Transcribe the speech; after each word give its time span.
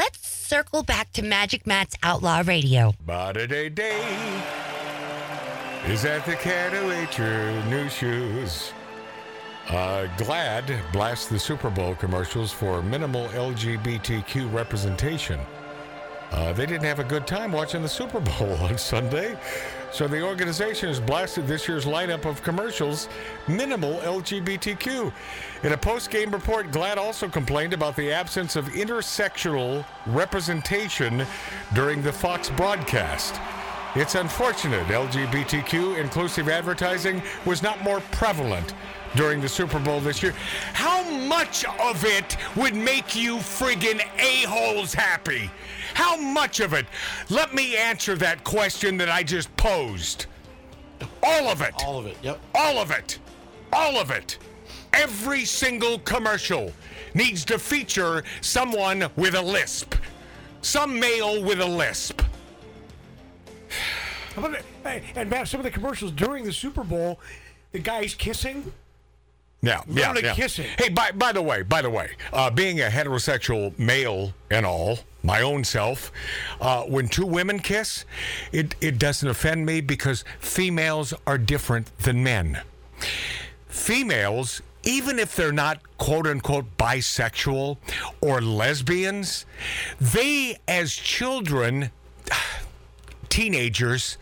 let's 0.00 0.26
circle 0.26 0.82
back 0.82 1.12
to 1.12 1.22
Magic 1.22 1.66
Matt's 1.66 1.94
Outlaw 2.02 2.42
Radio. 2.46 2.94
Bada 3.06 3.46
day 3.46 3.68
day. 3.68 4.00
Is 5.86 6.00
that 6.02 6.24
the 6.24 6.36
cat 6.36 6.72
who 6.72 6.90
ate 6.90 7.18
your 7.18 7.52
new 7.64 7.86
shoes? 7.90 8.72
Uh, 9.68 10.06
GLAAD 10.16 10.80
blasts 10.90 11.26
the 11.28 11.38
Super 11.38 11.68
Bowl 11.68 11.94
commercials 11.94 12.50
for 12.50 12.82
minimal 12.82 13.28
LGBTQ 13.28 14.50
representation. 14.54 15.38
Uh, 16.30 16.54
they 16.54 16.64
didn't 16.64 16.84
have 16.84 17.00
a 17.00 17.04
good 17.04 17.26
time 17.26 17.52
watching 17.52 17.82
the 17.82 17.88
Super 17.88 18.20
Bowl 18.20 18.52
on 18.62 18.78
Sunday, 18.78 19.38
so 19.92 20.06
the 20.06 20.22
organization 20.22 20.88
has 20.88 21.00
blasted 21.00 21.46
this 21.46 21.66
year's 21.68 21.84
lineup 21.84 22.24
of 22.24 22.42
commercials 22.42 23.08
minimal 23.48 23.94
LGBTQ. 24.00 25.12
In 25.62 25.72
a 25.72 25.76
post 25.76 26.10
game 26.10 26.30
report, 26.30 26.70
GLAAD 26.70 26.96
also 26.96 27.28
complained 27.28 27.72
about 27.72 27.96
the 27.96 28.12
absence 28.12 28.56
of 28.56 28.66
intersectional 28.66 29.84
representation 30.06 31.26
during 31.74 32.02
the 32.02 32.12
Fox 32.12 32.50
broadcast. 32.50 33.34
It's 33.96 34.14
unfortunate 34.14 34.86
LGBTQ 34.86 35.98
inclusive 35.98 36.48
advertising 36.48 37.20
was 37.44 37.60
not 37.60 37.82
more 37.82 37.98
prevalent 38.12 38.72
during 39.16 39.40
the 39.40 39.48
Super 39.48 39.80
Bowl 39.80 39.98
this 39.98 40.22
year. 40.22 40.32
How 40.74 41.02
much 41.10 41.64
of 41.64 42.04
it 42.04 42.36
would 42.54 42.76
make 42.76 43.16
you 43.16 43.38
friggin' 43.38 44.00
a-holes 44.16 44.94
happy? 44.94 45.50
How 45.94 46.16
much 46.16 46.60
of 46.60 46.72
it? 46.72 46.86
Let 47.30 47.52
me 47.52 47.76
answer 47.76 48.14
that 48.16 48.44
question 48.44 48.96
that 48.98 49.08
I 49.08 49.24
just 49.24 49.54
posed. 49.56 50.26
All 51.24 51.48
of 51.48 51.60
it. 51.60 51.74
All 51.84 51.98
of 51.98 52.06
it. 52.06 52.16
Yep. 52.22 52.40
All 52.54 52.78
of 52.78 52.92
it. 52.92 53.18
All 53.72 53.96
of 53.96 54.12
it. 54.12 54.38
Every 54.92 55.44
single 55.44 55.98
commercial 56.00 56.72
needs 57.14 57.44
to 57.46 57.58
feature 57.58 58.22
someone 58.40 59.08
with 59.16 59.34
a 59.34 59.42
lisp. 59.42 59.96
Some 60.62 61.00
male 61.00 61.42
with 61.42 61.60
a 61.60 61.66
lisp. 61.66 62.22
And 64.44 65.30
Matt, 65.30 65.48
some 65.48 65.60
of 65.60 65.64
the 65.64 65.70
commercials 65.70 66.12
during 66.12 66.44
the 66.44 66.52
Super 66.52 66.84
Bowl, 66.84 67.20
the 67.72 67.78
guys 67.78 68.14
kissing. 68.14 68.72
Yeah, 69.62 69.82
yeah, 69.88 70.14
yeah. 70.16 70.34
kissing. 70.34 70.66
Hey, 70.78 70.88
by 70.88 71.12
by 71.12 71.32
the 71.32 71.42
way, 71.42 71.62
by 71.62 71.82
the 71.82 71.90
way, 71.90 72.12
uh, 72.32 72.50
being 72.50 72.80
a 72.80 72.84
heterosexual 72.84 73.78
male 73.78 74.32
and 74.50 74.64
all, 74.64 75.00
my 75.22 75.42
own 75.42 75.64
self, 75.64 76.10
uh, 76.62 76.82
when 76.84 77.08
two 77.08 77.26
women 77.26 77.58
kiss, 77.58 78.06
it 78.52 78.74
it 78.80 78.98
doesn't 78.98 79.28
offend 79.28 79.66
me 79.66 79.82
because 79.82 80.24
females 80.38 81.12
are 81.26 81.36
different 81.36 81.94
than 81.98 82.22
men. 82.22 82.62
Females, 83.68 84.62
even 84.82 85.18
if 85.18 85.36
they're 85.36 85.52
not 85.52 85.80
quote 85.98 86.26
unquote 86.26 86.64
bisexual 86.78 87.76
or 88.22 88.40
lesbians, 88.40 89.44
they 90.00 90.58
as 90.66 90.94
children 90.94 91.90
teenagers 93.30 94.18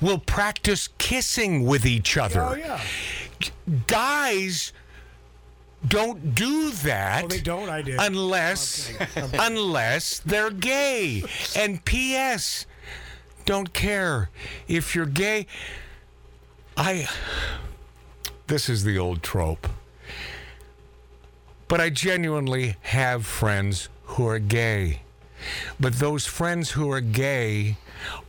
will 0.00 0.18
practice 0.18 0.88
kissing 0.98 1.64
with 1.64 1.86
each 1.86 2.16
other. 2.16 2.42
Oh 2.42 2.54
yeah. 2.54 2.80
Guys 3.86 4.72
don't 5.86 6.34
do 6.34 6.70
that. 6.70 7.24
Oh, 7.24 7.28
they 7.28 7.40
don't? 7.40 7.68
I 7.68 7.82
did. 7.82 8.00
Unless 8.00 8.92
unless 9.34 10.18
they're 10.20 10.50
gay. 10.50 11.22
And 11.56 11.84
PS 11.84 12.66
don't 13.44 13.72
care 13.72 14.30
if 14.66 14.94
you're 14.94 15.06
gay. 15.06 15.46
I 16.76 17.08
this 18.46 18.68
is 18.68 18.84
the 18.84 18.98
old 18.98 19.22
trope. 19.22 19.68
But 21.68 21.80
I 21.80 21.90
genuinely 21.90 22.76
have 22.82 23.26
friends 23.26 23.88
who 24.04 24.26
are 24.28 24.38
gay. 24.38 25.02
But 25.78 25.94
those 25.94 26.26
friends 26.26 26.70
who 26.70 26.90
are 26.90 27.00
gay 27.00 27.76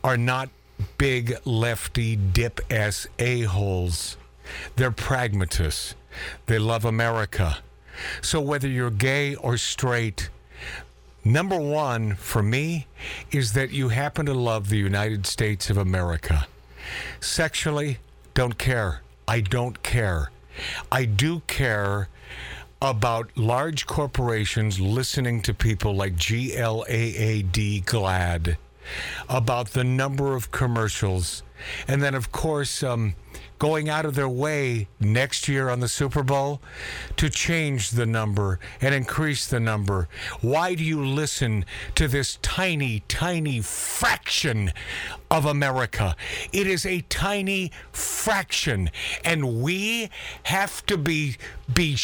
are 0.02 0.16
not 0.16 0.50
big 0.96 1.36
lefty 1.44 2.16
dip 2.16 2.60
ass 2.70 3.06
a-holes. 3.18 4.16
They're 4.76 4.90
pragmatists. 4.90 5.94
They 6.46 6.58
love 6.58 6.84
America. 6.84 7.58
So 8.22 8.40
whether 8.40 8.68
you're 8.68 8.90
gay 8.90 9.34
or 9.34 9.56
straight, 9.56 10.30
number 11.24 11.58
one 11.58 12.14
for 12.14 12.42
me 12.42 12.86
is 13.30 13.52
that 13.52 13.70
you 13.70 13.88
happen 13.88 14.26
to 14.26 14.34
love 14.34 14.68
the 14.68 14.78
United 14.78 15.26
States 15.26 15.68
of 15.70 15.76
America. 15.76 16.46
Sexually, 17.20 17.98
don't 18.34 18.56
care. 18.56 19.02
I 19.26 19.40
don't 19.40 19.82
care. 19.82 20.30
I 20.90 21.04
do 21.04 21.42
care 21.46 22.08
about 22.80 23.30
large 23.36 23.86
corporations 23.86 24.80
listening 24.80 25.42
to 25.42 25.52
people 25.52 25.94
like 25.94 26.14
GLAAD 26.16 27.84
GLAD 27.84 28.56
about 29.28 29.70
the 29.72 29.84
number 29.84 30.34
of 30.34 30.50
commercials. 30.50 31.42
And 31.86 32.02
then, 32.02 32.14
of 32.14 32.30
course, 32.30 32.82
um, 32.82 33.14
going 33.58 33.88
out 33.88 34.04
of 34.04 34.14
their 34.14 34.28
way 34.28 34.86
next 35.00 35.48
year 35.48 35.68
on 35.68 35.80
the 35.80 35.88
Super 35.88 36.22
Bowl 36.22 36.60
to 37.16 37.28
change 37.28 37.90
the 37.90 38.06
number 38.06 38.60
and 38.80 38.94
increase 38.94 39.46
the 39.46 39.58
number. 39.58 40.08
Why 40.40 40.74
do 40.74 40.84
you 40.84 41.04
listen 41.04 41.64
to 41.96 42.06
this 42.06 42.38
tiny, 42.42 43.02
tiny 43.08 43.60
fraction 43.60 44.72
of 45.30 45.44
America? 45.44 46.14
It 46.52 46.66
is 46.66 46.86
a 46.86 47.00
tiny 47.08 47.72
fraction, 47.92 48.90
and 49.24 49.60
we 49.60 50.10
have 50.44 50.86
to 50.86 50.96
be 50.96 51.36
be 51.72 51.96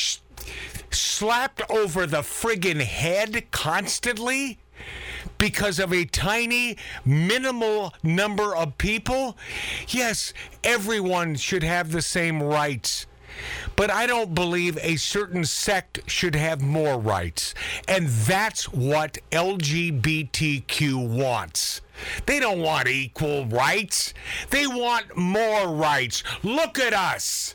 slapped 0.91 1.63
over 1.71 2.07
the 2.07 2.23
friggin' 2.23 2.81
head 2.81 3.51
constantly 3.51 4.59
because 5.39 5.79
of 5.79 5.93
a 5.93 6.05
tiny, 6.05 6.77
minimal 7.05 7.95
number 8.03 8.55
of 8.55 8.79
people? 8.79 9.37
Yes, 9.89 10.33
everyone 10.63 11.37
should 11.37 11.63
have 11.63 11.93
the 11.93 12.03
same 12.03 12.43
rights. 12.43 13.07
But 13.77 13.91
I 13.91 14.07
don't 14.07 14.35
believe 14.35 14.79
a 14.81 14.97
certain 14.97 15.45
sect 15.45 16.09
should 16.09 16.35
have 16.35 16.63
more 16.63 16.99
rights. 16.99 17.55
And 17.89 18.09
that's 18.09 18.73
what 18.73 19.19
LGBTQ 19.33 21.09
wants. 21.19 21.81
They 22.27 22.41
don't 22.41 22.61
want 22.61 22.89
equal 22.89 23.47
rights, 23.47 24.15
they 24.51 24.67
want 24.67 25.17
more 25.17 25.69
rights. 25.69 26.23
Look 26.43 26.79
at 26.79 26.93
us. 26.93 27.55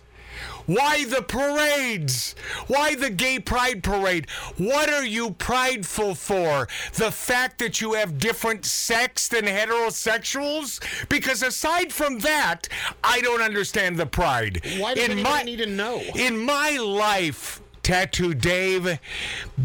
Why 0.66 1.06
the 1.06 1.22
parades? 1.22 2.36
Why 2.68 2.96
the 2.96 3.10
gay 3.10 3.40
pride 3.40 3.84
parade? 3.84 4.30
What 4.58 4.90
are 4.90 5.06
you 5.06 5.32
prideful 5.32 6.16
for? 6.16 6.68
The 6.94 7.12
fact 7.12 7.60
that 7.60 7.82
you 7.82 7.94
have 7.94 8.20
different 8.20 8.66
sex 8.66 9.28
than 9.28 9.46
heterosexuals? 9.46 10.80
Because 11.10 11.42
aside 11.42 11.92
from 11.92 12.20
that, 12.20 12.68
I 13.04 13.22
don't 13.22 13.42
understand 13.42 13.98
the 13.98 14.06
pride. 14.06 14.62
Why 14.78 14.94
does 14.94 15.10
anybody 15.10 15.46
need 15.46 15.64
to 15.64 15.66
know? 15.66 16.02
In 16.16 16.38
my 16.38 16.78
life, 16.78 17.62
Tattoo 17.84 18.34
Dave, 18.34 19.00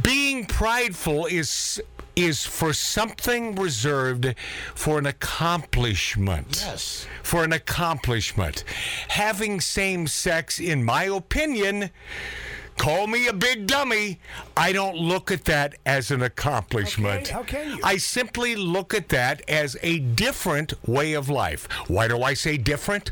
being 0.02 0.46
prideful 0.46 1.26
is 1.26 1.80
is 2.16 2.44
for 2.44 2.72
something 2.72 3.54
reserved 3.56 4.34
for 4.74 4.98
an 4.98 5.06
accomplishment. 5.06 6.62
Yes. 6.64 7.06
For 7.22 7.42
an 7.42 7.52
accomplishment. 7.52 8.64
Having 9.08 9.60
same 9.60 10.06
sex, 10.06 10.60
in 10.60 10.84
my 10.84 11.04
opinion, 11.04 11.90
call 12.76 13.06
me 13.06 13.26
a 13.26 13.32
big 13.32 13.66
dummy. 13.66 14.20
I 14.56 14.72
don't 14.72 14.96
look 14.96 15.32
at 15.32 15.44
that 15.46 15.74
as 15.86 16.10
an 16.10 16.22
accomplishment. 16.22 17.22
Okay, 17.22 17.32
how 17.32 17.42
can 17.42 17.76
you? 17.76 17.80
I 17.82 17.96
simply 17.96 18.54
look 18.54 18.94
at 18.94 19.08
that 19.08 19.42
as 19.48 19.76
a 19.82 19.98
different 19.98 20.74
way 20.88 21.14
of 21.14 21.28
life. 21.28 21.68
Why 21.88 22.08
do 22.08 22.22
I 22.22 22.34
say 22.34 22.56
different? 22.56 23.10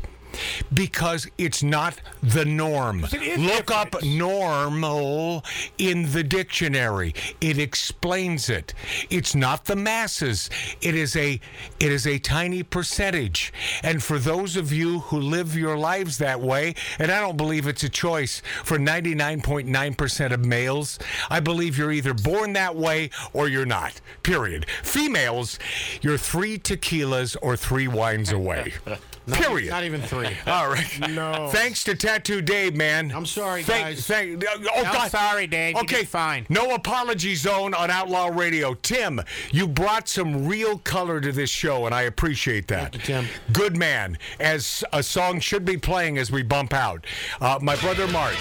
Because 0.73 1.27
it's 1.37 1.63
not 1.63 1.99
the 2.21 2.45
norm. 2.45 3.05
Look 3.37 3.71
up 3.71 4.03
normal 4.03 5.43
in 5.77 6.11
the 6.11 6.23
dictionary. 6.23 7.13
It 7.41 7.57
explains 7.59 8.49
it. 8.49 8.73
It's 9.09 9.35
not 9.35 9.65
the 9.65 9.75
masses. 9.75 10.49
It 10.81 10.95
is 10.95 11.15
a 11.15 11.39
it 11.79 11.91
is 11.91 12.07
a 12.07 12.19
tiny 12.19 12.63
percentage. 12.63 13.53
And 13.83 14.01
for 14.01 14.19
those 14.19 14.55
of 14.55 14.71
you 14.71 14.99
who 14.99 15.19
live 15.19 15.55
your 15.55 15.77
lives 15.77 16.17
that 16.17 16.41
way, 16.41 16.75
and 16.99 17.11
I 17.11 17.19
don't 17.19 17.37
believe 17.37 17.67
it's 17.67 17.83
a 17.83 17.89
choice 17.89 18.41
for 18.63 18.77
99.9% 18.77 20.31
of 20.31 20.45
males, 20.45 20.99
I 21.29 21.39
believe 21.39 21.77
you're 21.77 21.91
either 21.91 22.13
born 22.13 22.53
that 22.53 22.75
way 22.75 23.09
or 23.33 23.47
you're 23.47 23.65
not. 23.65 23.99
Period. 24.23 24.65
Females, 24.83 25.59
you're 26.01 26.17
3 26.17 26.57
tequilas 26.59 27.35
or 27.41 27.55
3 27.55 27.87
wines 27.87 28.31
away. 28.31 28.73
Not, 29.25 29.39
Period. 29.39 29.69
Not 29.69 29.83
even 29.85 30.01
three. 30.01 30.27
All 30.47 30.69
right. 30.69 31.09
No. 31.09 31.49
Thanks 31.51 31.83
to 31.85 31.95
Tattoo 31.95 32.41
Dave, 32.41 32.75
man. 32.75 33.11
I'm 33.11 33.25
sorry, 33.25 33.63
Thank- 33.63 33.85
guys. 33.85 34.05
Thank, 34.05 34.43
oh, 34.47 34.71
I'm 34.75 34.83
God. 34.83 35.11
sorry, 35.11 35.47
Dave. 35.47 35.75
Okay, 35.77 36.03
fine. 36.03 36.45
No 36.49 36.75
apology 36.75 37.35
zone 37.35 37.73
on 37.73 37.89
Outlaw 37.89 38.27
Radio. 38.27 38.73
Tim, 38.73 39.21
you 39.51 39.67
brought 39.67 40.09
some 40.09 40.45
real 40.47 40.77
color 40.79 41.21
to 41.21 41.31
this 41.31 41.49
show, 41.49 41.85
and 41.85 41.95
I 41.95 42.01
appreciate 42.03 42.67
that. 42.67 42.91
Thank 42.91 43.07
you, 43.07 43.15
Tim. 43.15 43.25
Good 43.53 43.77
man, 43.77 44.17
as 44.39 44.83
a 44.91 45.01
song 45.01 45.39
should 45.39 45.63
be 45.63 45.77
playing 45.77 46.17
as 46.17 46.29
we 46.31 46.43
bump 46.43 46.73
out. 46.73 47.05
Uh, 47.39 47.59
my 47.61 47.75
brother 47.77 48.07
Mark, 48.09 48.33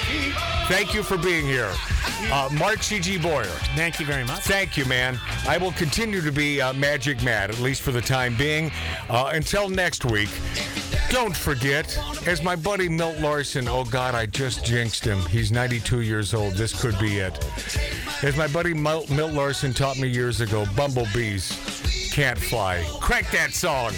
thank 0.66 0.94
you 0.94 1.02
for 1.04 1.16
being 1.16 1.46
here. 1.46 1.72
Uh, 2.30 2.48
Mark 2.52 2.82
C.G. 2.82 3.18
Boyer. 3.18 3.44
Thank 3.76 4.00
you 4.00 4.06
very 4.06 4.24
much. 4.24 4.40
Thank 4.40 4.76
you, 4.76 4.84
man. 4.86 5.18
I 5.46 5.58
will 5.58 5.72
continue 5.72 6.20
to 6.22 6.32
be 6.32 6.60
uh, 6.60 6.72
Magic 6.72 7.22
Matt, 7.22 7.50
at 7.50 7.58
least 7.60 7.82
for 7.82 7.92
the 7.92 8.00
time 8.00 8.36
being. 8.36 8.70
Uh, 9.08 9.30
until 9.32 9.68
next 9.68 10.04
week, 10.04 10.30
don't 11.12 11.36
forget, 11.36 11.98
as 12.26 12.42
my 12.42 12.56
buddy 12.56 12.88
Milt 12.88 13.18
Larsen, 13.18 13.68
oh 13.68 13.84
God, 13.84 14.14
I 14.14 14.24
just 14.24 14.64
jinxed 14.64 15.04
him. 15.04 15.20
He's 15.26 15.52
92 15.52 16.00
years 16.00 16.32
old. 16.32 16.54
This 16.54 16.80
could 16.80 16.98
be 16.98 17.18
it. 17.18 17.38
As 18.22 18.34
my 18.34 18.48
buddy 18.48 18.72
Milt, 18.72 19.10
Larsen 19.10 19.74
taught 19.74 19.98
me 19.98 20.08
years 20.08 20.40
ago, 20.40 20.64
bumblebees 20.74 22.10
can't 22.14 22.38
fly. 22.38 22.82
Crank 23.00 23.30
that 23.30 23.52
song. 23.52 23.92